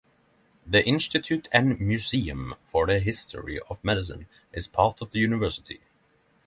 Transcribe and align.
The 0.65 0.83
Institute 0.83 1.47
and 1.51 1.79
Museum 1.79 2.55
for 2.65 2.87
the 2.87 2.97
History 2.97 3.59
of 3.69 3.83
Medicine 3.83 4.25
is 4.51 4.67
part 4.67 4.99
of 4.99 5.11
the 5.11 5.19
university. 5.19 5.79